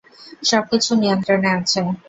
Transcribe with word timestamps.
সবকিছু 0.43 0.91
নিয়ন্ত্রণে 1.01 1.49
আছে। 1.57 1.79